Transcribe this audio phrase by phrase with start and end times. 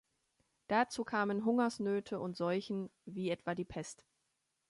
[0.67, 4.03] Dazu kamen Hungersnöte und Seuchen, wie etwa die Pest.